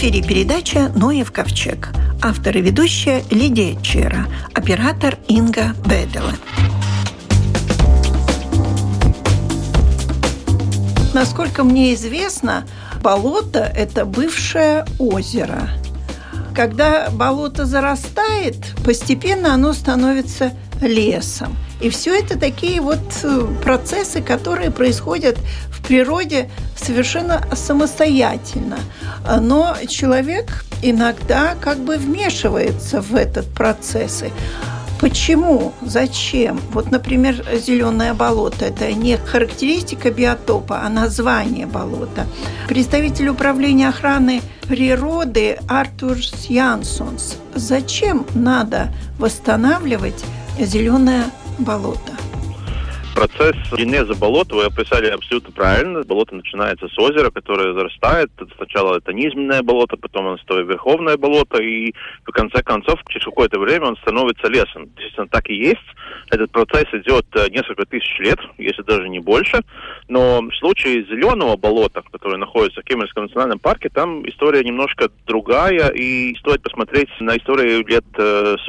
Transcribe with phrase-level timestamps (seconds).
[0.00, 1.90] эфире передача «Ноев ковчег».
[2.22, 4.26] Автор и ведущая Лидия Чера.
[4.54, 6.32] Оператор Инга Бедела.
[11.20, 12.64] Насколько мне известно,
[13.02, 15.68] болото– это бывшее озеро.
[16.56, 18.56] Когда болото зарастает,
[18.86, 21.58] постепенно оно становится лесом.
[21.82, 25.36] И все это такие вот э, процессы, которые происходят
[25.70, 28.78] в природе совершенно самостоятельно.
[29.40, 34.24] Но человек иногда как бы вмешивается в этот процесс.
[35.00, 35.72] Почему?
[35.80, 36.60] Зачем?
[36.72, 42.26] Вот, например, зеленое болото– это не характеристика биотопа, а название болота.
[42.68, 47.38] Представитель управления охраны природы Артур Янсонс.
[47.54, 50.22] Зачем надо восстанавливать
[50.58, 51.24] зеленое
[51.58, 52.09] болото?
[53.14, 56.02] Процесс генеза болота вы описали абсолютно правильно.
[56.02, 58.30] Болото начинается с озера, которое зарастает.
[58.56, 61.92] Сначала это низменное болото, потом оно стоит верховное болото, и
[62.24, 64.88] в конце концов, через какое-то время он становится лесом.
[64.96, 65.80] Естественно, так и есть.
[66.30, 69.62] Этот процесс идет э, несколько тысяч лет, если даже не больше.
[70.08, 75.88] Но в случае зеленого болота, которое находится в Кемеровском национальном парке, там история немножко другая,
[75.88, 78.60] и стоит посмотреть на историю лет 40-50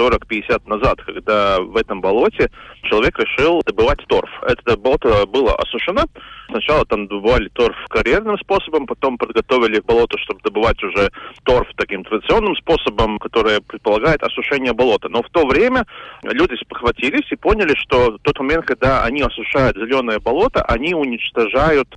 [0.49, 2.49] э, назад, когда в этом болоте
[2.83, 6.03] человек решил добывать торф это болото было осушено.
[6.49, 11.11] Сначала там добывали торф карьерным способом, потом подготовили болото, чтобы добывать уже
[11.43, 15.07] торф таким традиционным способом, который предполагает осушение болота.
[15.09, 15.85] Но в то время
[16.23, 21.87] люди похватились и поняли, что в тот момент, когда они осушают зеленое болото, они уничтожают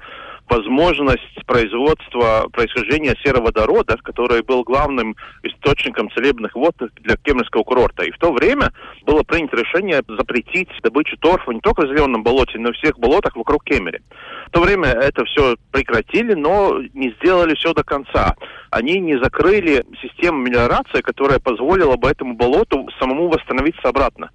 [0.49, 8.05] возможность производства, происхождения сероводорода, который был главным источником целебных вод для Кемерского курорта.
[8.05, 12.59] И в то время было принято решение запретить добычу торфа не только в Зеленом болоте,
[12.59, 14.03] но и в всех болотах вокруг Кемери.
[14.49, 18.35] В то время это все прекратили, но не сделали все до конца.
[18.71, 24.31] Они не закрыли систему мелиорации, которая позволила бы этому болоту самому восстановиться обратно.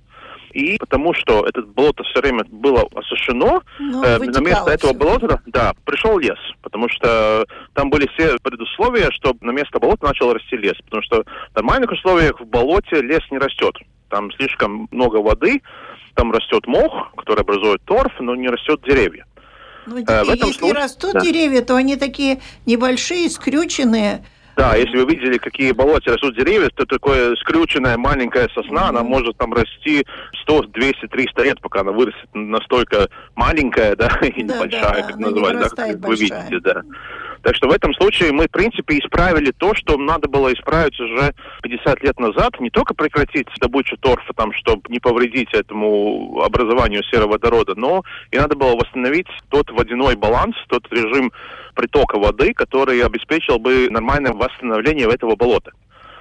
[0.51, 5.41] И потому что это болото все время было осушено, ну, э, на место этого болота,
[5.45, 6.39] да, пришел лес.
[6.61, 10.75] Потому что там были все предусловия, чтобы на место болота начал расти лес.
[10.85, 13.75] Потому что в нормальных условиях в болоте лес не растет.
[14.09, 15.61] Там слишком много воды,
[16.15, 19.25] там растет мох, который образует торф, но не растет деревья.
[19.85, 21.19] Ну, э, если случае, растут да.
[21.21, 24.23] деревья, то они такие небольшие, скрюченные,
[24.59, 28.89] да, если вы видели, какие болоте растут деревья, то такое скрюченная маленькая сосна, mm-hmm.
[28.89, 30.05] она может там расти
[30.41, 35.15] 100, 200, 300 лет, пока она вырастет настолько маленькая, да, и да, небольшая, да, как
[35.15, 36.81] называют, да, как вы видите, да.
[37.41, 41.33] Так что в этом случае мы, в принципе, исправили то, что надо было исправить уже
[41.63, 42.59] 50 лет назад.
[42.59, 48.55] Не только прекратить добычу торфа, там, чтобы не повредить этому образованию сероводорода, но и надо
[48.55, 51.31] было восстановить тот водяной баланс, тот режим
[51.75, 55.71] притока воды, который обеспечил бы нормальное восстановление этого болота.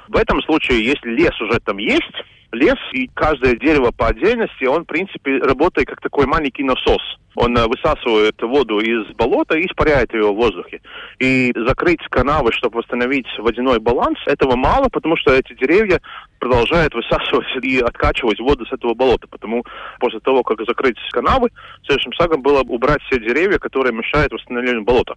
[0.07, 2.13] В этом случае, если лес уже там есть,
[2.53, 7.03] лес и каждое дерево по отдельности, он, в принципе, работает как такой маленький насос.
[7.35, 10.81] Он э, высасывает воду из болота и испаряет ее в воздухе.
[11.19, 16.01] И закрыть канавы, чтобы восстановить водяной баланс, этого мало, потому что эти деревья
[16.41, 19.29] продолжают высасывать и откачивать воду с этого болота.
[19.29, 19.65] Потому
[20.01, 21.51] после того, как закрыть канавы,
[21.85, 25.15] следующим шагом было убрать все деревья, которые мешают восстановлению болота.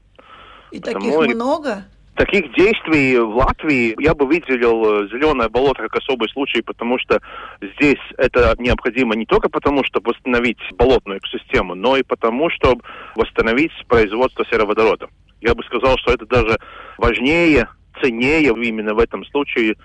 [0.71, 1.83] И Потому таких много?
[2.15, 7.21] Таких действий в Латвии я бы выделил э, зеленое болото как особый случай, потому что
[7.61, 12.83] здесь это необходимо не только потому, чтобы восстановить болотную экосистему, но и потому, чтобы
[13.15, 15.07] восстановить производство сероводорода.
[15.39, 16.59] Я бы сказал, что это даже
[16.97, 17.69] важнее,
[18.01, 19.75] ценнее именно в этом случае,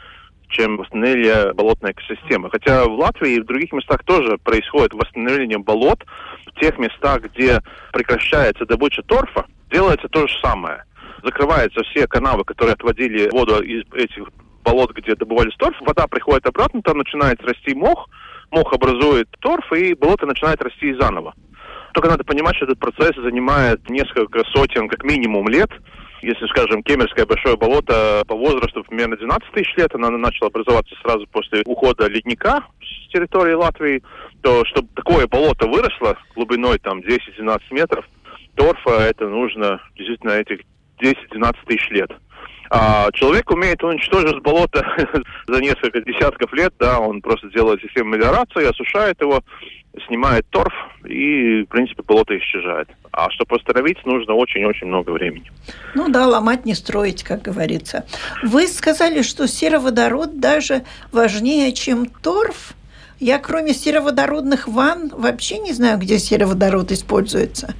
[0.48, 2.50] чем восстановление болотной экосистемы.
[2.50, 6.04] Хотя в Латвии и в других местах тоже происходит восстановление болот.
[6.46, 7.60] В тех местах, где
[7.92, 10.84] прекращается добыча торфа, делается то же самое.
[11.26, 14.28] Закрываются все канавы, которые отводили воду из этих
[14.62, 15.76] болот, где добывали торф.
[15.80, 18.08] Вода приходит обратно, там начинает расти мох,
[18.52, 21.34] мох образует торф, и болото начинает расти заново.
[21.94, 25.70] Только надо понимать, что этот процесс занимает несколько сотен, как минимум, лет.
[26.22, 31.26] Если, скажем, Кемерское большое болото по возрасту примерно 12 тысяч лет, оно начало образоваться сразу
[31.32, 34.00] после ухода ледника с территории Латвии,
[34.42, 38.04] то чтобы такое болото выросло глубиной там 10-12 метров,
[38.54, 40.60] торфа это нужно действительно этих
[41.00, 42.10] 10-12 тысяч лет.
[42.70, 44.84] А человек умеет уничтожить болото
[45.46, 49.42] за несколько десятков лет, да, он просто делает систему мелиорации, осушает его,
[50.06, 50.72] снимает торф,
[51.04, 52.88] и, в принципе, болото исчезает.
[53.12, 55.50] А чтобы восстановить, нужно очень-очень много времени.
[55.94, 58.04] Ну да, ломать не строить, как говорится.
[58.42, 60.82] Вы сказали, что сероводород даже
[61.12, 62.74] важнее, чем торф.
[63.18, 67.74] Я кроме сероводородных ванн вообще не знаю, где сероводород используется.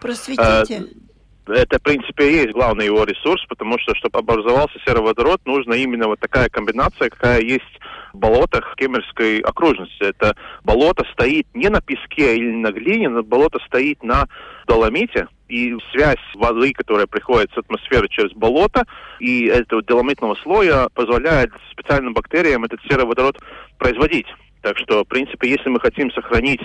[0.00, 0.84] Просветите.
[0.84, 1.05] А,
[1.48, 6.08] это, в принципе, и есть главный его ресурс, потому что, чтобы образовался сероводород, нужна именно
[6.08, 7.64] вот такая комбинация, какая есть
[8.12, 10.02] в болотах Кемерской окружности.
[10.02, 14.26] Это болото стоит не на песке или на глине, но болото стоит на
[14.66, 18.84] доломите, и связь воды, которая приходит с атмосферы через болото,
[19.20, 23.38] и этого доломитного слоя позволяет специальным бактериям этот сероводород
[23.78, 24.26] производить.
[24.62, 26.62] Так что, в принципе, если мы хотим сохранить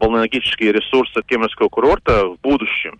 [0.00, 2.98] волнологические ресурсы Кемерского курорта в будущем,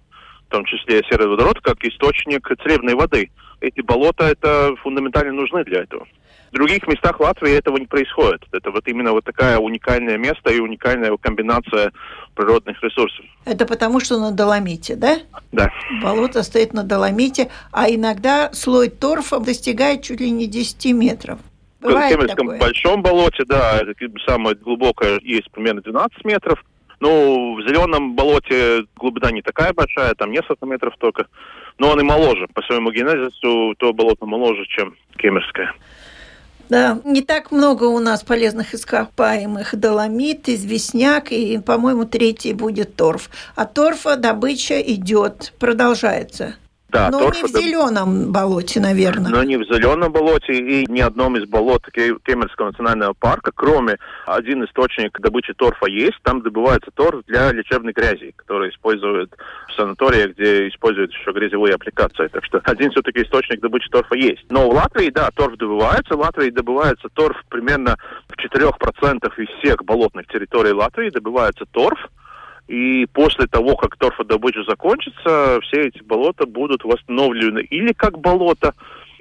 [0.52, 3.30] в том числе серый водород, как источник целебной воды,
[3.62, 6.06] эти болота это фундаментально нужны для этого.
[6.50, 8.42] В других местах Латвии этого не происходит.
[8.52, 11.90] Это вот именно вот такая уникальное место и уникальная комбинация
[12.34, 13.24] природных ресурсов.
[13.46, 15.20] Это потому, что на доломите, да?
[15.52, 15.70] Да.
[16.02, 21.38] Болото стоит на доломите, а иногда слой торфа достигает чуть ли не 10 метров.
[21.80, 22.60] Бывает в Кемельском такое?
[22.60, 23.80] большом болоте, да,
[24.26, 26.62] самое глубокое есть примерно 12 метров.
[27.02, 31.26] Ну, в зеленом болоте глубина не такая большая, там несколько метров только.
[31.76, 32.46] Но он и моложе.
[32.54, 35.74] По своему генезису то болото моложе, чем Кемерское.
[36.68, 39.74] Да, не так много у нас полезных ископаемых.
[39.74, 43.30] Доломит, известняк и, по-моему, третий будет торф.
[43.56, 46.54] А торфа добыча идет, продолжается.
[46.92, 49.30] Да, Но торфа, не в зеленом болоте, наверное.
[49.30, 53.96] Но не в зеленом болоте и ни одном из болот Кемерского национального парка, кроме
[54.26, 59.34] один источник добычи торфа есть, там добывается торф для лечебной грязи, который используют
[59.68, 62.28] в санаториях, где используют еще грязевые аппликации.
[62.28, 64.44] Так что один все-таки источник добычи торфа есть.
[64.50, 66.14] Но в Латвии, да, торф добывается.
[66.14, 67.96] В Латвии добывается торф примерно
[68.28, 71.98] в 4% из всех болотных территорий Латвии добывается торф.
[72.72, 77.58] И после того, как торфодобыча закончится, все эти болота будут восстановлены.
[77.58, 78.72] Или как болото,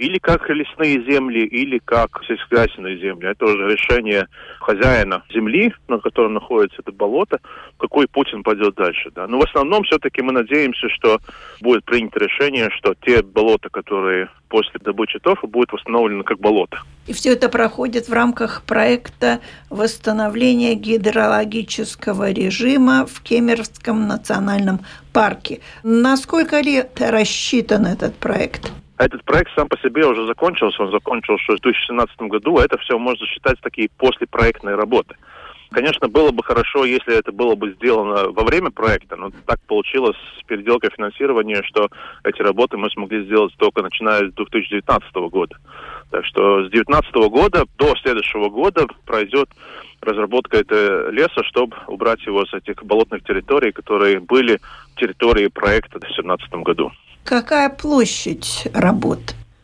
[0.01, 3.29] или как лесные земли, или как сельскохозяйственные земли.
[3.29, 4.27] Это уже решение
[4.59, 7.39] хозяина земли, на которой находится это болото,
[7.77, 9.11] какой путь он пойдет дальше.
[9.13, 9.27] Да.
[9.27, 11.19] Но в основном все-таки мы надеемся, что
[11.61, 16.79] будет принято решение, что те болота, которые после добычи торфа будут восстановлены как болото.
[17.05, 19.39] И все это проходит в рамках проекта
[19.69, 24.79] восстановления гидрологического режима в Кемеровском национальном
[25.13, 25.61] парке.
[25.83, 28.71] На сколько лет рассчитан этот проект?
[29.01, 32.99] Этот проект сам по себе уже закончился, он закончился в 2017 году, а это все
[32.99, 35.15] можно считать такие послепроектные работы.
[35.71, 40.17] Конечно, было бы хорошо, если это было бы сделано во время проекта, но так получилось
[40.39, 41.89] с переделкой финансирования, что
[42.23, 45.55] эти работы мы смогли сделать только начиная с 2019 года.
[46.11, 49.49] Так что с 2019 года до следующего года пройдет
[50.01, 54.59] разработка этого леса, чтобы убрать его с этих болотных территорий, которые были
[54.95, 56.91] территории проекта в 2017 году.
[57.23, 59.19] Какая площадь работ?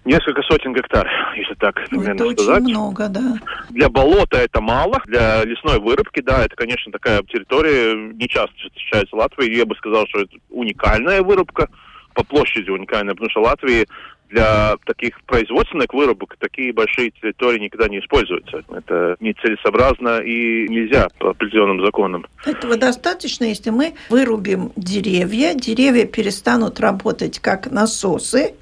[0.05, 1.05] Несколько сотен гектар,
[1.35, 2.63] если так примерно это сказать.
[2.63, 3.39] очень много, да.
[3.69, 9.13] Для болота это мало, для лесной вырубки, да, это, конечно, такая территория, не часто встречается
[9.13, 9.53] в Латвии.
[9.53, 11.67] Я бы сказал, что это уникальная вырубка,
[12.13, 13.85] по площади уникальная, потому что Латвии
[14.29, 18.63] для таких производственных вырубок такие большие территории никогда не используются.
[18.69, 22.25] Это нецелесообразно и нельзя по определенным законам.
[22.45, 28.53] Этого достаточно, если мы вырубим деревья, деревья перестанут работать как насосы,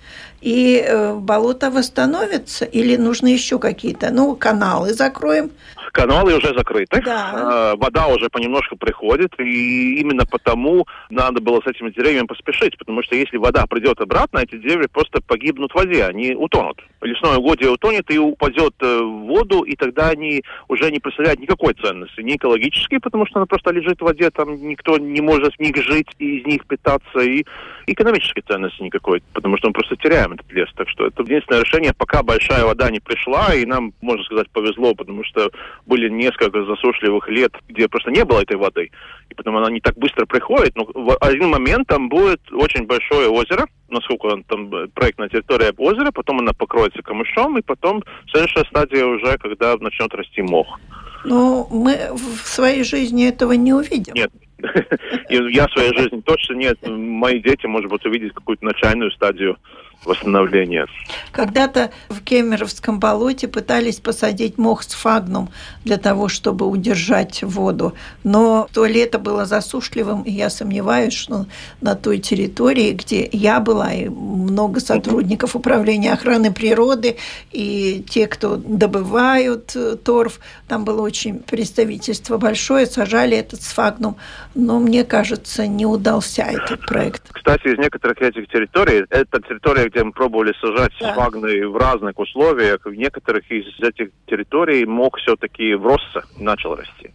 [0.46, 5.50] и э, болото восстановится, или нужны еще какие-то, ну, каналы закроем,
[5.96, 7.74] каналы уже закрыты, да.
[7.74, 13.02] э, вода уже понемножку приходит, и именно потому надо было с этими деревьями поспешить, потому
[13.02, 16.84] что если вода придет обратно, эти деревья просто погибнут в воде, они утонут.
[17.02, 21.74] Лесное угодье утонет и упадет э, в воду, и тогда они уже не представляют никакой
[21.76, 25.60] ценности, ни экологической, потому что она просто лежит в воде, там никто не может в
[25.62, 27.46] них жить и из них питаться, и
[27.88, 30.70] экономической ценности никакой, потому что мы просто теряем этот лес.
[30.76, 34.94] Так что это единственное решение, пока большая вода не пришла, и нам, можно сказать, повезло,
[34.94, 35.50] потому что
[35.86, 38.92] были несколько засушливых лет, где просто не было этой воды,
[39.30, 43.30] и потом она не так быстро приходит, но в один момент там будет очень большое
[43.30, 49.06] озеро, насколько он там проектная территория озера, потом она покроется камышом, и потом следующая стадия
[49.06, 50.80] уже, когда начнет расти мох.
[51.24, 54.14] Но мы в своей жизни этого не увидим.
[54.14, 54.32] Нет,
[55.30, 56.78] я в своей жизни точно нет.
[56.88, 59.58] Мои дети, может быть, увидят какую-то начальную стадию
[60.06, 60.88] восстановления.
[61.32, 65.50] Когда-то в Кемеровском болоте пытались посадить мох сфагнум
[65.84, 67.94] для того, чтобы удержать воду.
[68.24, 71.46] Но то лето было засушливым, и я сомневаюсь, что
[71.82, 77.18] на той территории, где я была, и много сотрудников управления охраны природы,
[77.52, 84.18] и те, кто добывают э, торф, там было очень представительство большое, сажали этот сфагнум.
[84.54, 87.24] Но мне кажется, не удался этот проект.
[87.32, 91.14] Кстати, из некоторых этих территорий, это территория, мы пробовали сажать да.
[91.16, 92.86] вагны в разных условиях.
[92.86, 97.14] В некоторых из этих территорий мог все-таки вросся начал расти.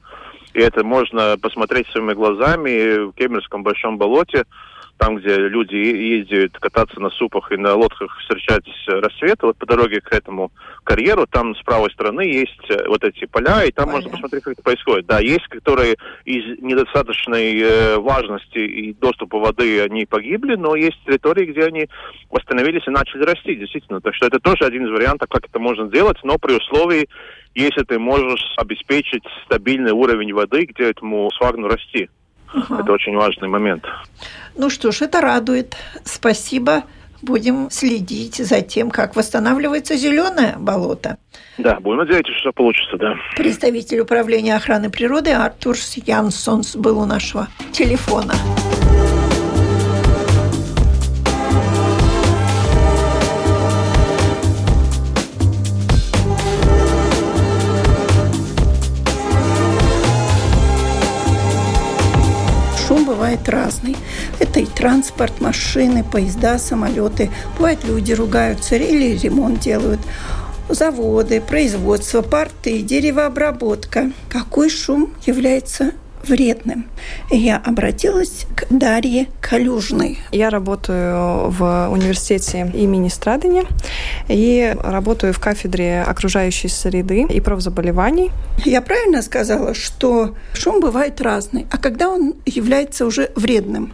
[0.54, 4.44] И это можно посмотреть своими глазами в Кемерском большом болоте
[5.00, 10.02] там, где люди ездят кататься на супах и на лодках встречать рассвет, вот по дороге
[10.02, 10.52] к этому
[10.85, 13.97] карьеру, там с правой стороны есть э, вот эти поля, и там Поля.
[13.97, 15.07] можно посмотреть, как это происходит.
[15.07, 21.47] Да, есть, которые из недостаточной э, важности и доступа воды они погибли, но есть территории,
[21.47, 21.88] где они
[22.28, 24.02] восстановились и начали расти, действительно.
[24.02, 27.09] Так что это тоже один из вариантов, как это можно сделать, но при условии,
[27.54, 32.11] если ты можешь обеспечить стабильный уровень воды, где этому свагну расти.
[32.52, 32.83] Ага.
[32.83, 33.85] Это очень важный момент.
[34.57, 35.76] Ну что ж, это радует.
[36.04, 36.85] Спасибо.
[37.23, 41.19] Будем следить за тем, как восстанавливается зеленое болото.
[41.59, 43.14] Да, будем надеяться, что получится, да.
[43.37, 45.76] Представитель управления охраны природы Артур
[46.07, 48.33] Янсонс был у нашего телефона.
[64.80, 67.30] Транспорт, машины, поезда, самолеты.
[67.58, 70.00] Бывает, люди ругаются или ремонт делают
[70.70, 74.10] заводы, производство, порты, деревообработка.
[74.30, 75.90] Какой шум является
[76.26, 76.87] вредным.
[77.30, 80.18] Я обратилась к Дарье Калюжной.
[80.32, 83.64] Я работаю в университете имени Страдания
[84.28, 88.30] и работаю в кафедре окружающей среды и профзаболеваний.
[88.64, 93.92] Я правильно сказала, что шум бывает разный, а когда он является уже вредным?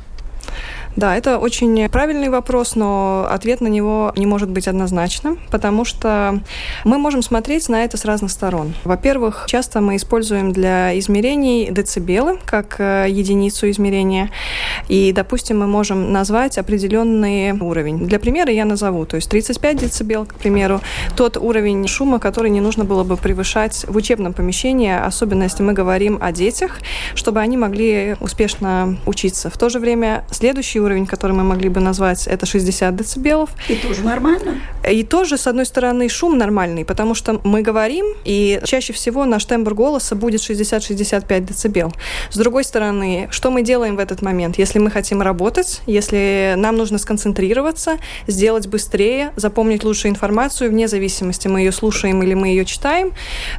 [0.96, 6.40] Да, это очень правильный вопрос, но ответ на него не может быть однозначным, потому что
[6.84, 8.72] мы можем смотреть на это с разных сторон.
[8.84, 14.30] Во-первых, часто мы используем для измерений децибелы как э, единицу измерения,
[14.88, 18.06] и, допустим, мы можем назвать определенный уровень.
[18.06, 20.80] Для примера я назову, то есть 35 децибел, к примеру,
[21.14, 25.74] тот уровень шума, который не нужно было бы превышать в учебном помещении, особенно если мы
[25.74, 26.78] говорим о детях,
[27.14, 29.50] чтобы они могли успешно учиться.
[29.50, 33.50] В то же время следующий уровень, который мы могли бы назвать, это 60 децибелов.
[33.68, 34.60] И тоже нормально?
[34.90, 39.44] И тоже, с одной стороны, шум нормальный, потому что мы говорим, и чаще всего наш
[39.44, 41.92] тембр голоса будет 60-65 децибел.
[42.30, 44.58] С другой стороны, что мы делаем в этот момент?
[44.58, 51.48] Если мы хотим работать, если нам нужно сконцентрироваться, сделать быстрее, запомнить лучшую информацию, вне зависимости,
[51.48, 53.12] мы ее слушаем или мы ее читаем,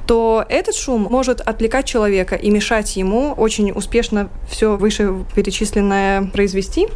[0.05, 6.88] то этот шум может отвлекать человека и мешать ему очень успешно все вышеперечисленное произвести.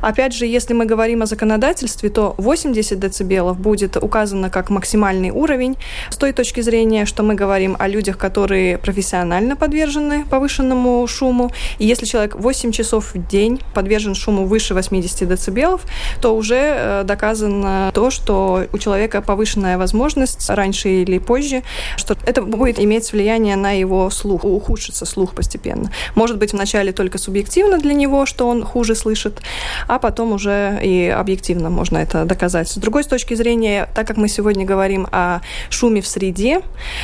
[0.00, 5.76] Опять же, если мы говорим о законодательстве, то 80 дБ будет указано как максимальный уровень
[6.10, 11.50] с той точки зрения, что мы говорим о людях, которые профессионально подвержены повышенному шуму.
[11.78, 15.80] И если человек 8 часов в день подвержен шуму выше 80 дБ,
[16.20, 21.62] то уже э, доказано то, что у человека повышенная возможность раньше или позже,
[21.96, 25.90] что это будет иметь влияние на его слух, ухудшится слух постепенно.
[26.14, 29.40] Может быть, вначале только субъективно для него, что он хуже слышит,
[29.86, 32.68] а потом уже и объективно можно это доказать.
[32.68, 36.60] С другой точки зрения, так как мы сегодня говорим о шуме в среде,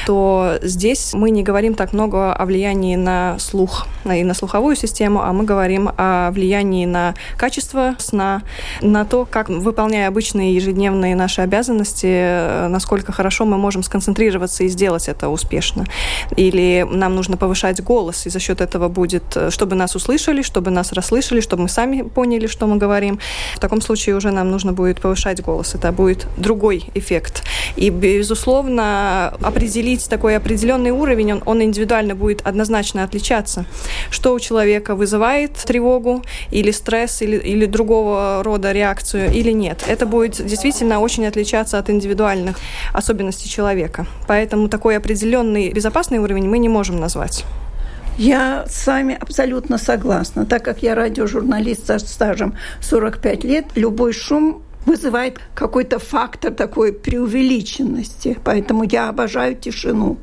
[0.07, 5.23] то здесь мы не говорим так много о влиянии на слух и на слуховую систему,
[5.23, 8.43] а мы говорим о влиянии на качество сна,
[8.81, 15.09] на то, как, выполняя обычные ежедневные наши обязанности, насколько хорошо мы можем сконцентрироваться и сделать
[15.09, 15.87] это успешно.
[16.37, 20.93] Или нам нужно повышать голос, и за счет этого будет, чтобы нас услышали, чтобы нас
[20.93, 23.19] расслышали, чтобы мы сами поняли, что мы говорим.
[23.55, 25.75] В таком случае уже нам нужно будет повышать голос.
[25.75, 27.43] Это будет другой эффект.
[27.77, 33.65] И, безусловно, определить такой определенный уровень, он, он индивидуально будет однозначно отличаться.
[34.11, 39.85] Что у человека вызывает тревогу или стресс, или, или другого рода реакцию, или нет.
[39.87, 42.57] Это будет действительно очень отличаться от индивидуальных
[42.93, 44.07] особенностей человека.
[44.27, 47.45] Поэтому такой определенный безопасный уровень мы не можем назвать.
[48.17, 50.47] Я с вами абсолютно согласна.
[50.47, 58.39] Так как я радиожурналист со стажем 45 лет, любой шум вызывает какой-то фактор такой преувеличенности.
[58.45, 60.19] Поэтому я обожаю тишину.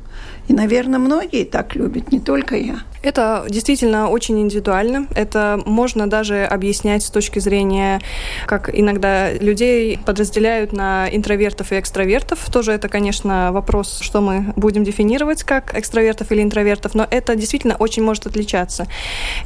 [0.48, 2.78] И, наверное, многие так любят, не только я.
[3.02, 5.06] Это действительно очень индивидуально.
[5.14, 8.00] Это можно даже объяснять с точки зрения,
[8.46, 12.48] как иногда людей подразделяют на интровертов и экстравертов.
[12.50, 17.76] Тоже это, конечно, вопрос, что мы будем дефинировать как экстравертов или интровертов, но это действительно
[17.76, 18.86] очень может отличаться.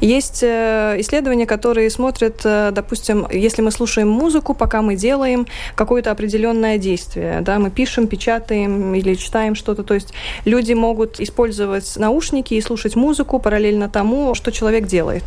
[0.01, 6.11] Есть э, исследования, которые смотрят, э, допустим, если мы слушаем музыку, пока мы делаем какое-то
[6.11, 10.13] определенное действие, да, мы пишем, печатаем или читаем что-то, то есть
[10.45, 15.23] люди могут использовать наушники и слушать музыку, параллельно тому, что человек делает.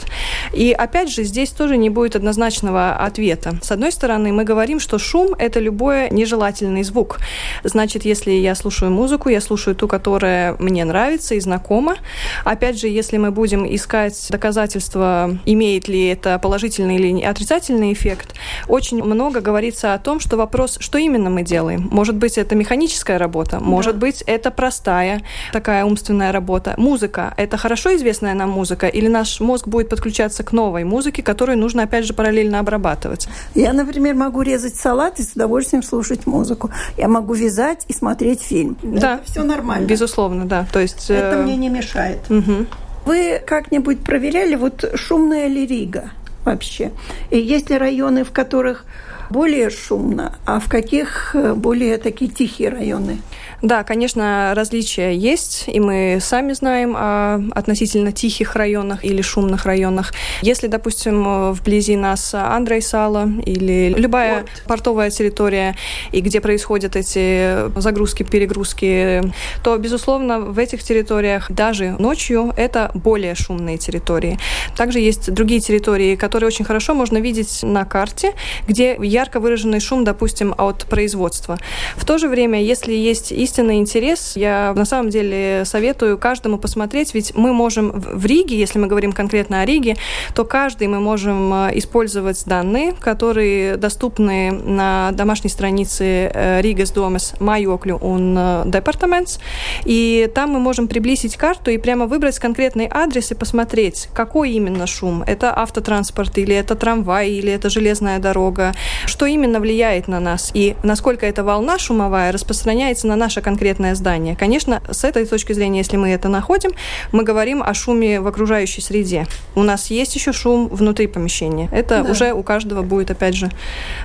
[0.53, 3.55] И опять же, здесь тоже не будет однозначного ответа.
[3.63, 7.19] С одной стороны, мы говорим, что шум– это любой нежелательный звук.
[7.65, 11.97] Значит, если я слушаю музыку, я слушаю ту, которая мне нравится и знакома.
[12.45, 18.35] Опять же, если мы будем искать доказательства, имеет ли это положительный или отрицательный эффект,
[18.69, 21.89] очень много говорится о том, что вопрос, что именно мы делаем.
[21.91, 24.01] Может быть, это механическая работа, может да.
[24.01, 25.23] быть, это простая
[25.53, 26.75] такая умственная работа.
[26.77, 31.23] Музыка– это хорошо известно известная нам музыка, или наш мозг будет подключаться к новой музыке,
[31.23, 33.29] которую нужно, опять же, параллельно обрабатывать?
[33.55, 36.71] Я, например, могу резать салат и с удовольствием слушать музыку.
[36.99, 38.77] Я могу вязать и смотреть фильм.
[38.83, 39.15] Да.
[39.15, 39.87] Это все нормально.
[39.87, 40.67] Безусловно, да.
[40.73, 41.43] То есть, Это э...
[41.43, 42.19] мне не мешает.
[42.29, 42.67] Угу.
[43.07, 46.11] Вы как-нибудь проверяли вот шумная ли Рига
[46.45, 46.91] вообще?
[47.31, 48.85] И есть ли районы, в которых
[49.31, 53.19] более шумно, а в каких э, более такие тихие районы?
[53.63, 60.13] Да, конечно, различия есть, и мы сами знаем о относительно тихих районах или шумных районах.
[60.41, 64.51] Если, допустим, вблизи нас Андрей Сала или любая вот.
[64.67, 65.77] портовая территория,
[66.11, 69.23] и где происходят эти загрузки, перегрузки,
[69.63, 74.39] то, безусловно, в этих территориях даже ночью это более шумные территории.
[74.75, 78.33] Также есть другие территории, которые очень хорошо можно видеть на карте,
[78.67, 81.59] где ярко выраженный шум, допустим, от производства.
[81.97, 84.35] В то же время, если есть и истинный интерес.
[84.37, 89.13] Я на самом деле советую каждому посмотреть, ведь мы можем в Риге, если мы говорим
[89.13, 89.97] конкретно о Риге,
[90.35, 96.31] то каждый мы можем э, использовать данные, которые доступны на домашней странице
[96.63, 99.39] Риgas Domas Mājokļu un Департаментс.
[99.85, 104.87] И там мы можем приблизить карту и прямо выбрать конкретный адрес и посмотреть, какой именно
[104.87, 105.25] шум.
[105.27, 108.73] Это автотранспорт или это трамвай или это железная дорога.
[109.07, 113.95] Что именно влияет на нас и насколько эта волна шумовая распространяется на наше наше конкретное
[113.95, 114.37] здание.
[114.37, 116.71] Конечно, с этой точки зрения, если мы это находим,
[117.13, 119.27] мы говорим о шуме в окружающей среде.
[119.55, 121.69] У нас есть еще шум внутри помещения.
[121.73, 122.11] Это да.
[122.11, 123.51] уже у каждого будет, опять же,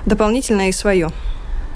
[0.06, 1.10] дополнительное и свое.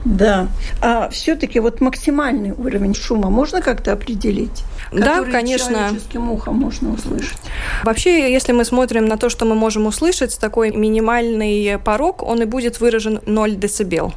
[0.04, 0.48] Да.
[0.80, 4.64] А все-таки вот максимальный уровень шума можно как-то определить?
[4.92, 5.74] Да, конечно.
[5.74, 7.38] Человеческим ухом можно услышать.
[7.84, 12.44] Вообще, если мы смотрим на то, что мы можем услышать, такой минимальный порог, он и
[12.44, 14.12] будет выражен 0 дБ.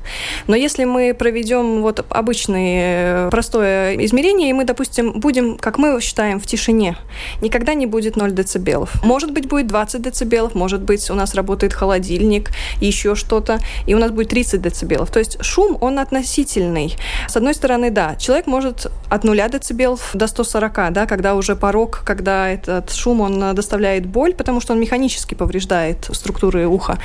[0.48, 6.40] Но если мы проведем вот обычное простое измерение, и мы, допустим, будем, как мы считаем,
[6.40, 6.98] в тишине,
[7.42, 9.04] никогда не будет 0 дБ.
[9.04, 14.00] Может быть, будет 20 дБ, может быть, у нас работает холодильник, еще что-то, и у
[14.00, 15.12] нас будет 30 дБ.
[15.12, 16.96] То есть шум он относительный.
[17.28, 22.02] С одной стороны, да, человек может от 0 дБ до 140, да, когда уже порог,
[22.06, 26.98] когда этот шум, он доставляет боль, потому что он механически повреждает структуры уха.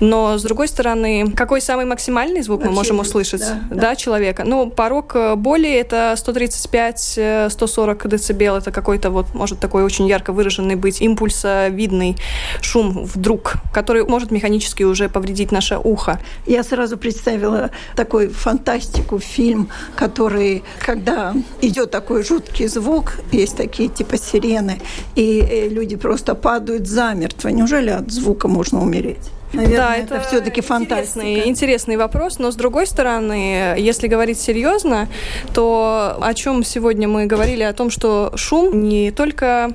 [0.00, 3.80] Но, с другой стороны, какой самый максимальный звук Вообще, мы можем услышать, да, да.
[3.80, 4.44] да, человека?
[4.44, 10.76] Ну, порог э, боли– это 135-140 дБ, это какой-то вот, может, такой очень ярко выраженный
[10.76, 12.16] быть импульсовидный
[12.60, 16.20] шум вдруг, который может механически уже повредить наше ухо.
[16.46, 17.70] Я сразу представила
[18.06, 24.78] такой фантастику, фильм, который, когда идет такой жуткий звук, есть такие типа сирены,
[25.16, 27.48] и э, люди просто падают замертво.
[27.48, 29.30] Неужели от звука можно умереть?
[29.52, 31.20] Наверное, да, это, это все-таки фантастика.
[31.20, 35.08] Интересный, интересный вопрос, но с другой стороны, если говорить серьезно,
[35.54, 39.72] то о чем сегодня мы говорили, о том, что шум не только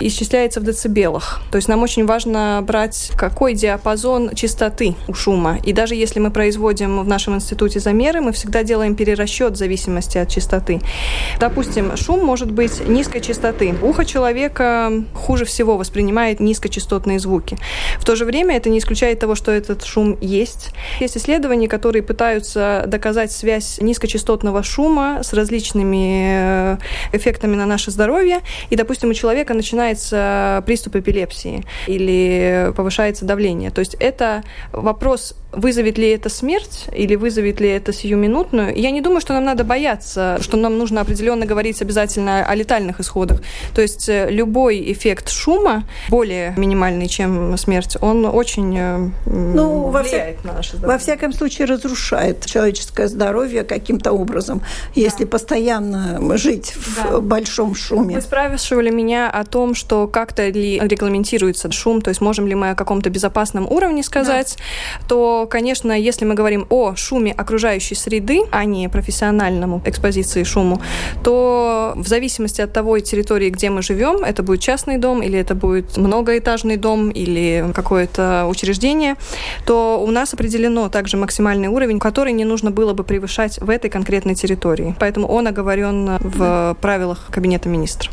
[0.00, 1.42] исчисляется в децибелах.
[1.50, 5.58] То есть нам очень важно брать, какой диапазон частоты у шума.
[5.64, 10.18] И даже если мы производим в нашем институте замеры, мы всегда делаем перерасчет в зависимости
[10.18, 10.80] от частоты.
[11.40, 13.74] Допустим, шум может быть низкой частоты.
[13.82, 17.58] Ухо человека хуже всего воспринимает низкочастотные звуки.
[17.98, 20.70] В то же время это не исключает того, что этот шум есть.
[21.00, 26.76] Есть исследования, которые пытаются доказать связь низкочастотного шума с различными э,
[27.12, 28.40] эффектами на наше здоровье.
[28.68, 33.70] И, допустим, у человека начинается приступ эпилепсии или повышается давление.
[33.70, 38.74] То есть это вопрос Вызовет ли это смерть или вызовет ли это сиюминутную?
[38.74, 43.00] Я не думаю, что нам надо бояться, что нам нужно определенно говорить обязательно о летальных
[43.00, 43.42] исходах.
[43.74, 48.78] То есть э, любой эффект шума, более минимальный, чем смерть, он очень
[49.26, 50.92] ну, влияет во на наше здоровье.
[50.92, 54.62] Во всяком случае, разрушает человеческое здоровье каким-то образом,
[54.94, 55.30] если да.
[55.30, 57.18] постоянно жить да.
[57.18, 58.16] в большом шуме.
[58.16, 62.70] Вы спрашивали меня о том, что как-то ли регламентируется шум, то есть можем ли мы
[62.70, 65.06] о каком-то безопасном уровне сказать, да.
[65.08, 70.80] то, конечно, если мы говорим о шуме окружающей среды, а не профессиональному экспозиции шуму,
[71.22, 75.54] то в зависимости от того территории, где мы живем, это будет частный дом или это
[75.54, 78.71] будет многоэтажный дом или какое-то учреждение,
[79.64, 83.90] то у нас определено также максимальный уровень, который не нужно было бы превышать в этой
[83.90, 84.94] конкретной территории.
[84.98, 88.12] Поэтому он оговорен в правилах Кабинета министров.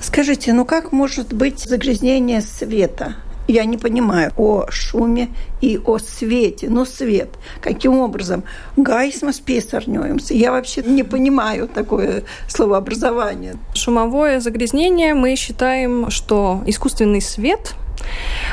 [0.00, 3.16] Скажите, ну как может быть загрязнение света?
[3.48, 5.28] Я не понимаю о шуме
[5.60, 6.68] и о свете.
[6.70, 7.30] Ну, свет.
[7.60, 8.44] Каким образом?
[8.76, 10.32] Gaismas piesārņojums.
[10.32, 13.56] Я вообще не понимаю такое словообразование.
[13.74, 17.74] Шумовое загрязнение мы считаем, что искусственный свет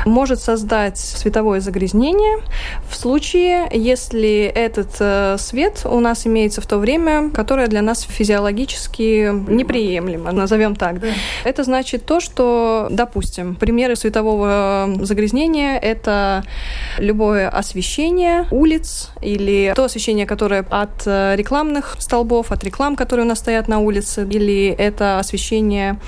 [0.05, 2.39] может создать световое загрязнение
[2.89, 8.01] в случае, если этот э, свет у нас имеется в то время, которое для нас
[8.01, 10.99] физиологически неприемлемо, назовем так.
[10.99, 11.07] Да.
[11.43, 16.43] Это значит то, что, допустим, примеры светового загрязнения– это
[16.97, 23.29] любое освещение улиц или то освещение, которое от э, рекламных столбов, от реклам, которые у
[23.29, 25.99] нас стоят на улице, или это освещение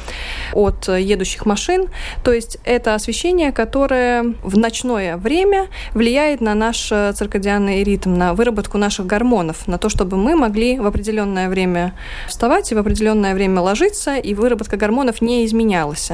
[0.53, 1.87] от едущих машин.
[2.23, 8.13] То есть это освещение, которое которое в ночное время влияет на наш э, циркадианный ритм,
[8.13, 11.93] на выработку наших гормонов, на то, чтобы мы могли в определенное время
[12.27, 16.11] вставать и в определенное время ложиться, и выработка гормонов не изменялась.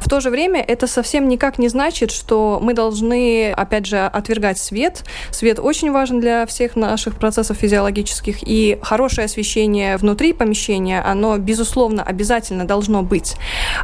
[0.00, 4.58] В то же время это совсем никак не значит, что мы должны, опять же, отвергать
[4.58, 5.04] свет.
[5.30, 12.02] Свет очень важен для всех наших процессов физиологических, и хорошее освещение внутри помещения, оно, безусловно,
[12.02, 13.36] обязательно должно быть.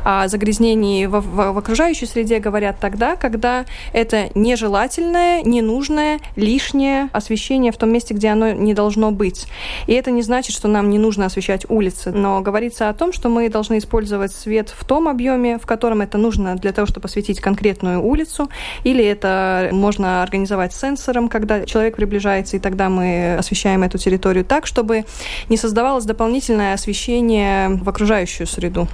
[0.04, 7.71] О загрязнении в, в, в окружающей среде говорят тогда, когда это нежелательное, ненужное, лишнее освещение
[7.71, 9.47] в том месте, где оно не должно быть.
[9.87, 13.29] И это не значит, что нам не нужно освещать улицы, но говорится о том, что
[13.29, 17.40] мы должны использовать свет в том объеме, в котором это нужно для того, чтобы осветить
[17.40, 18.49] конкретную улицу,
[18.83, 24.66] или это можно организовать сенсором, когда человек приближается, и тогда мы освещаем эту территорию так,
[24.66, 25.05] чтобы
[25.49, 28.88] не создавалось дополнительное освещение в окружающую среду.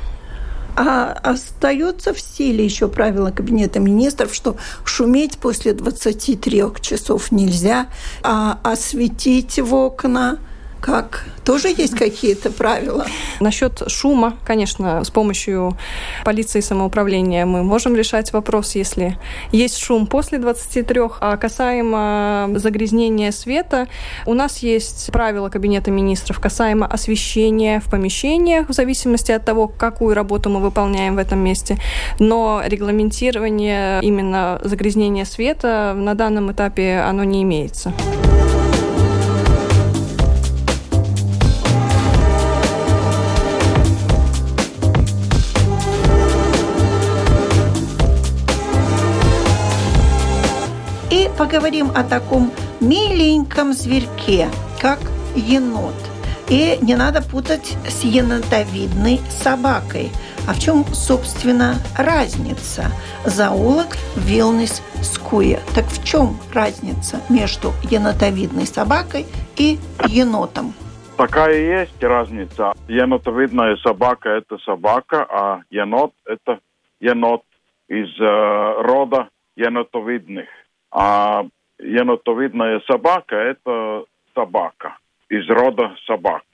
[0.76, 7.88] А остается в силе еще правило Кабинета министров, что шуметь после 23 часов нельзя,
[8.22, 10.38] а осветить в окна
[10.84, 11.24] как?
[11.46, 13.06] Тоже есть какие-то правила?
[13.40, 15.78] Насчет шума, конечно, с помощью
[16.24, 19.18] полиции и самоуправления мы можем решать вопрос, если
[19.50, 23.88] есть шум после 23, а касаемо загрязнения света,
[24.26, 30.14] у нас есть правила Кабинета министров касаемо освещения в помещениях, в зависимости от того, какую
[30.14, 31.78] работу мы выполняем в этом месте,
[32.18, 37.94] но регламентирование именно загрязнения света на данном этапе оно не имеется.
[51.44, 54.48] Поговорим о таком миленьком зверьке,
[54.80, 54.98] как
[55.36, 55.94] енот.
[56.48, 60.08] И не надо путать с енотовидной собакой.
[60.48, 62.84] А в чем, собственно, разница?
[63.26, 65.60] Зоолог Вилнис Скуя.
[65.74, 69.26] Так в чем разница между енотовидной собакой
[69.58, 69.78] и
[70.08, 70.72] енотом?
[71.18, 72.72] Такая и есть разница.
[72.88, 76.60] Енотовидная собака– это собака, а енот– это
[77.00, 77.42] енот
[77.88, 80.46] из э, рода енотовидных.
[80.94, 81.44] А
[81.80, 84.96] енотовидная собака– это собака
[85.28, 86.44] из рода собак.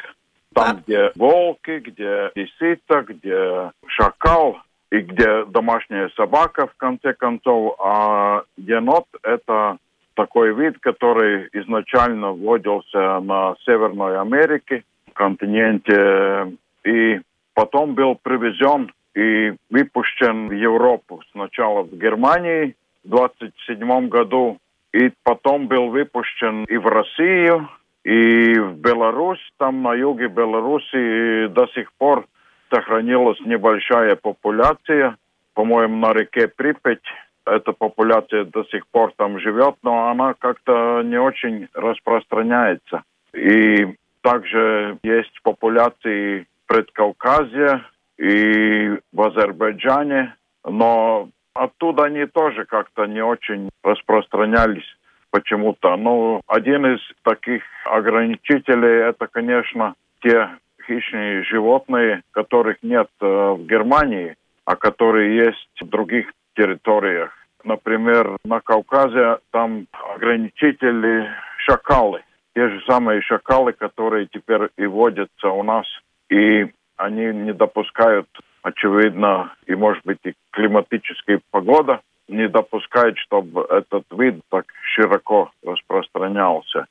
[0.55, 0.75] Там, а...
[0.75, 4.59] где волки, где лисица, где шакал
[4.91, 7.77] и где домашняя собака, в конце концов.
[7.81, 9.77] А енот– это
[10.15, 17.21] такой вид, который изначально вводился на Северной Америке, континенте, и
[17.55, 21.21] потом был привезен и выпущен в Европу.
[21.33, 24.59] Сначала в Германии, 27 году.
[24.93, 27.69] И потом был выпущен и в Россию,
[28.05, 29.41] и в Беларусь.
[29.59, 32.27] Там на юге Беларуси до сих пор
[32.73, 35.17] сохранилась небольшая популяция.
[35.55, 37.03] По-моему, на реке Припять
[37.47, 43.03] эта популяция до сих пор там живет, но она как-то не очень распространяется.
[43.35, 47.85] И также есть популяции Предкавказья
[48.19, 50.35] и в Азербайджане,
[50.65, 51.29] но
[51.61, 54.97] Оттуда они тоже как-то не очень распространялись
[55.31, 55.95] почему-то.
[55.97, 60.49] Но один из таких ограничителей это, конечно, те
[60.87, 67.31] хищные животные, которых нет э, в Германии, а которые есть в других территориях.
[67.63, 72.23] Например, на Кавказе там ограничители шакалы.
[72.55, 75.85] Те же самые шакалы, которые теперь и водятся у нас.
[76.31, 78.29] И они не допускают,
[78.63, 86.87] очевидно, и может быть и климатическая погода не допускает, чтобы этот вид так широко распространялся.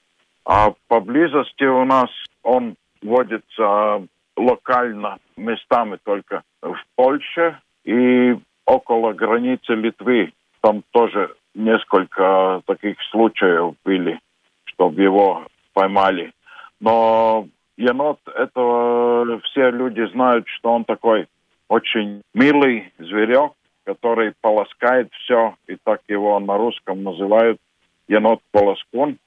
[0.45, 2.09] А поблизости у нас
[2.43, 4.05] он водится
[4.35, 10.33] локально, местами только в Польше и около границы Литвы.
[10.61, 14.19] Там тоже несколько таких случаев были,
[14.65, 16.33] чтобы его поймали.
[16.79, 21.27] Но енот, это все люди знают, что он такой
[21.69, 23.53] очень милый зверек,
[23.85, 27.59] который полоскает все, и так его на русском называют
[28.07, 29.17] енот-полоскун,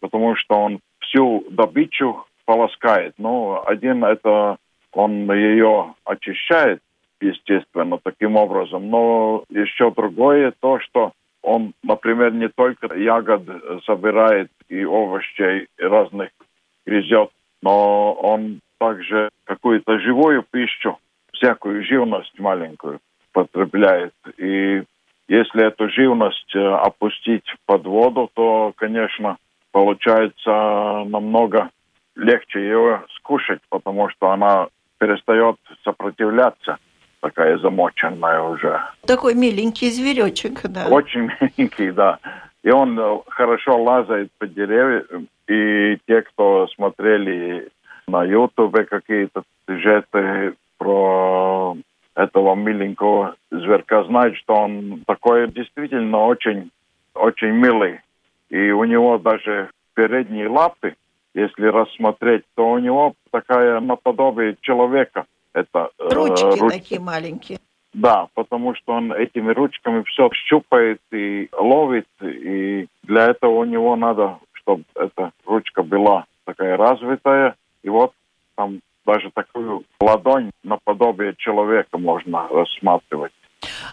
[0.00, 3.14] потому что он всю добычу полоскает.
[3.16, 4.58] Ну, один это
[4.92, 6.80] он ее очищает,
[7.20, 8.90] естественно, таким образом.
[8.90, 13.42] Но еще другое то, что он, например, не только ягод
[13.84, 16.30] собирает и овощей разных
[16.86, 17.30] грызет,
[17.62, 20.98] но он также какую-то живую пищу,
[21.34, 23.00] всякую живность маленькую
[23.32, 24.14] потребляет.
[24.38, 24.82] И
[25.28, 29.36] если эту живность э, опустить под воду, то, конечно,
[29.72, 31.70] получается намного
[32.14, 34.68] легче ее скушать, потому что она
[34.98, 36.78] перестает сопротивляться,
[37.20, 38.80] такая замоченная уже.
[39.06, 40.86] Такой миленький зверечек, да.
[40.88, 42.18] Очень миленький, да.
[42.62, 45.28] И он э, хорошо лазает по деревьям.
[45.48, 47.68] И те, кто смотрели
[48.06, 51.76] на Ютубе какие-то сюжеты про
[52.14, 56.70] этого миленького зверка, знают, что он такой действительно очень,
[57.14, 58.00] очень милый.
[58.50, 60.94] И у него даже передние лапы
[61.34, 65.26] если рассмотреть, то у него такая наподобие человека.
[65.52, 67.58] Это, э, ручки, э, ручки такие маленькие.
[67.92, 73.94] Да, потому что он этими ручками все щупает и ловит, и для этого у него
[73.94, 78.12] надо, чтобы эта ручка была такая развитая, и вот
[78.56, 83.32] там даже такую ладонь наподобие человека можно рассматривать.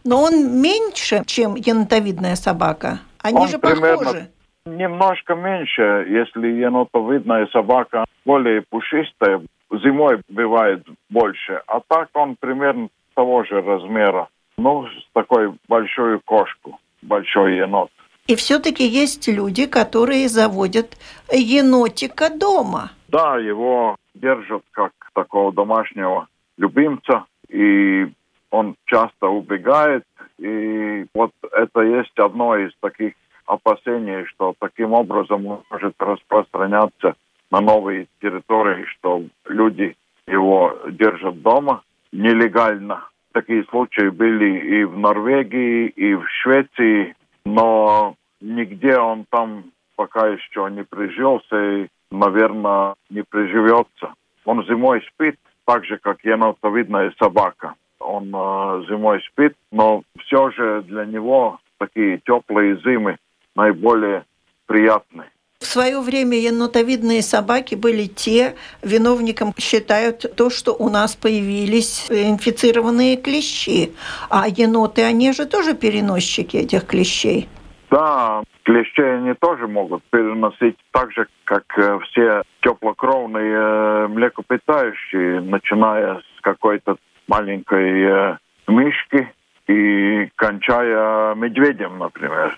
[0.03, 2.99] Но он меньше, чем енотовидная собака.
[3.21, 4.29] Они он же примерно, похожи.
[4.65, 13.43] Немножко меньше, если енотовидная собака более пушистая, зимой бывает больше, а так он примерно того
[13.43, 14.27] же размера.
[14.57, 17.89] Ну, с такой большой кошку, большой енот.
[18.27, 20.97] И все-таки есть люди, которые заводят
[21.31, 22.91] енотика дома.
[23.07, 28.07] Да, его держат как такого домашнего любимца, и
[28.49, 30.03] он часто убегает,
[30.37, 33.13] и вот это есть одно из таких
[33.45, 37.15] опасений, что таким образом может распространяться
[37.49, 39.95] на новые территории, что люди
[40.27, 43.05] его держат дома нелегально.
[43.33, 50.69] Такие случаи были и в Норвегии, и в Швеции, но нигде он там пока еще
[50.71, 54.13] не прижился и, наверное, не приживется.
[54.45, 57.75] Он зимой спит, так же, как енотовидная собака.
[57.99, 63.17] Он э, зимой спит, но все же для него такие теплые зимы
[63.55, 64.25] наиболее
[64.65, 65.25] приятны.
[65.59, 73.15] В свое время енотовидные собаки были те, виновником считают то, что у нас появились инфицированные
[73.15, 73.93] клещи.
[74.29, 77.47] А еноты, они же тоже переносчики этих клещей.
[77.91, 86.21] Да, клещей они тоже могут переносить так же, как э, все теплокровные э, млекопитающие, начиная
[86.37, 86.97] с какой-то
[87.27, 89.31] маленькой э, мышки
[89.67, 92.57] и кончая медведем, например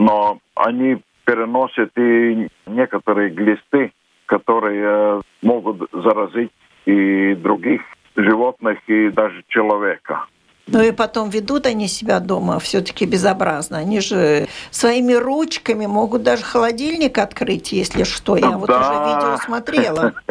[0.00, 3.92] но они переносят и некоторые глисты,
[4.24, 6.50] которые могут заразить
[6.86, 7.82] и других
[8.16, 10.24] животных, и даже человека.
[10.66, 13.78] Ну и потом ведут они себя дома все-таки безобразно.
[13.78, 18.36] Они же своими ручками могут даже холодильник открыть, если что.
[18.36, 18.78] Я вот да.
[18.80, 20.14] уже видео смотрела.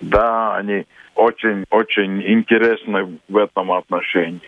[0.00, 4.42] Да, они очень-очень интересны в этом отношении.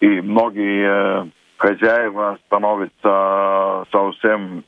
[0.00, 4.64] И многие э, хозяева становятся совсем...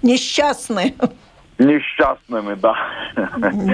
[0.00, 0.94] Несчастны.
[1.58, 2.74] Несчастными, да.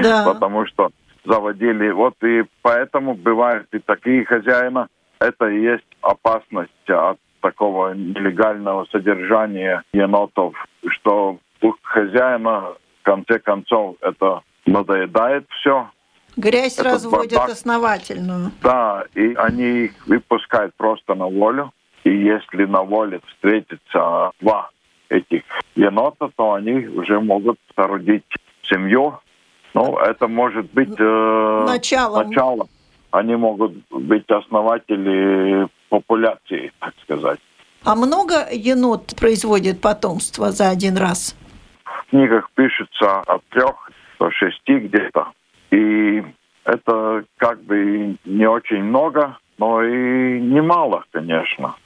[0.02, 0.24] Да.
[0.32, 0.90] Потому что
[1.24, 1.90] заводили.
[1.90, 4.88] Вот и поэтому бывают и такие хозяина.
[5.20, 10.54] Это и есть опасность от такого нелегального содержания енотов,
[10.88, 15.88] что у хозяина в конце концов это надоедает все.
[16.36, 17.50] Грязь Этот разводят бардак.
[17.50, 18.52] основательную.
[18.62, 21.72] Да, и они их выпускают просто на волю.
[22.04, 24.70] И если на воле встретится два
[25.08, 25.42] этих
[25.74, 28.24] енота, то они уже могут родить
[28.62, 29.18] семью.
[29.74, 32.28] Ну, это может быть э, началом.
[32.28, 32.68] начало.
[33.10, 37.38] Они могут быть основатели популяции, так сказать.
[37.84, 41.36] А много енот производит потомство за один раз?
[41.84, 45.28] В книгах пишется от трех до шести где-то.
[45.70, 46.22] И
[46.64, 51.76] это как бы не очень много, но и немало, конечно.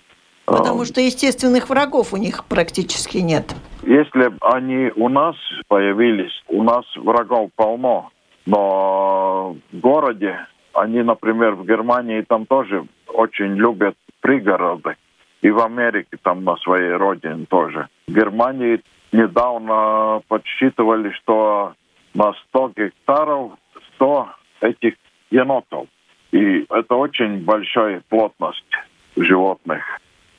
[0.44, 3.54] Потому что естественных врагов у них практически нет.
[3.82, 5.36] Если они у нас
[5.68, 8.10] появились, у нас врагов полно.
[8.44, 14.96] Но в городе, они, например, в Германии там тоже очень любят пригороды.
[15.42, 17.88] И в Америке, там на своей родине тоже.
[18.06, 18.80] В Германии
[19.12, 21.74] недавно подсчитывали, что
[22.14, 23.52] на 100 гектаров
[23.96, 24.28] 100
[24.60, 24.94] этих
[25.30, 25.88] енотов.
[26.30, 28.72] И это очень большая плотность
[29.16, 29.82] животных.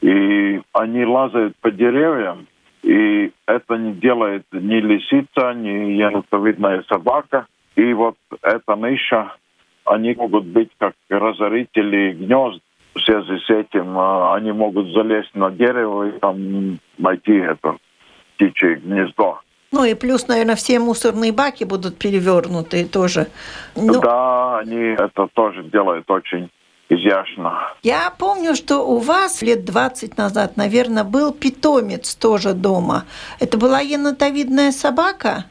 [0.01, 2.47] И они лазают по деревьям,
[2.81, 7.45] и это не делает ни лисица, ни енотовидная собака.
[7.75, 9.35] И вот эта ниша,
[9.85, 12.61] они могут быть как разорители гнезд.
[12.95, 17.77] В связи с этим а, они могут залезть на дерево и там найти это
[18.35, 19.39] птичье гнездо.
[19.71, 23.27] Ну и плюс, наверное, все мусорные баки будут перевернуты тоже.
[23.75, 23.99] Ну...
[23.99, 26.51] Да, они это тоже делают очень
[26.89, 27.73] изящно.
[27.81, 33.05] Я помню, что у вас лет 20 назад, наверное, был питомец тоже дома.
[33.39, 35.45] Это была енотовидная собака?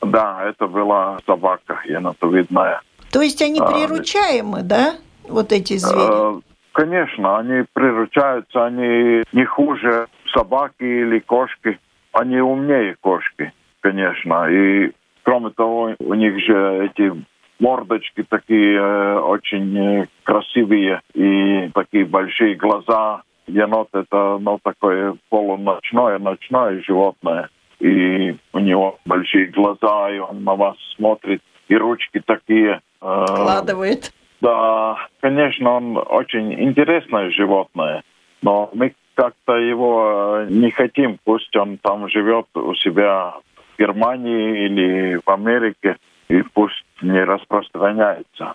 [0.00, 2.80] Да, это была собака енотовидная.
[3.12, 4.94] То есть они а, приручаемы, да,
[5.28, 6.38] вот эти звери?
[6.38, 6.40] Э,
[6.72, 11.78] конечно, они приручаются, они не хуже собаки или кошки.
[12.12, 14.48] Они умнее кошки, конечно.
[14.50, 14.92] И
[15.22, 17.12] кроме того, у них же эти
[17.60, 23.22] мордочки такие э, очень э, красивые и такие большие глаза.
[23.46, 27.48] Енот это ну, такое полуночное, ночное животное.
[27.80, 32.80] И у него большие глаза, и он на вас смотрит, и ручки такие.
[33.00, 34.12] Э, Складывает.
[34.40, 38.04] Да, конечно, он очень интересное животное,
[38.42, 45.20] но мы как-то его не хотим, пусть он там живет у себя в Германии или
[45.24, 45.96] в Америке
[46.28, 48.54] и пусть не распространяется.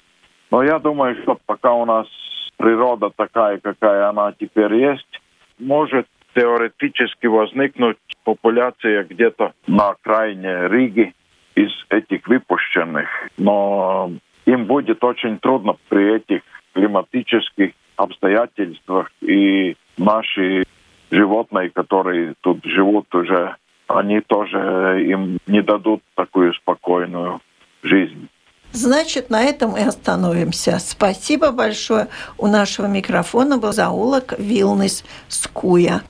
[0.51, 2.07] Но я думаю, что пока у нас
[2.55, 5.21] природа такая, какая она теперь есть,
[5.59, 11.13] может теоретически возникнуть популяция где-то на окраине Риги
[11.55, 13.09] из этих выпущенных.
[13.37, 14.11] Но
[14.45, 16.41] им будет очень трудно при этих
[16.73, 20.63] климатических обстоятельствах и наши
[21.11, 23.55] животные, которые тут живут уже,
[23.87, 27.41] они тоже им не дадут такую спокойную
[27.83, 28.29] жизнь.
[28.71, 30.79] Значит, на этом и остановимся.
[30.79, 32.07] Спасибо большое.
[32.39, 36.01] У нашего микрофона был заулок Вилнес Скуя.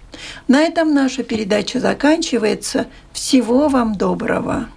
[0.47, 2.87] На этом наша передача заканчивается.
[3.11, 4.67] Всего вам доброго.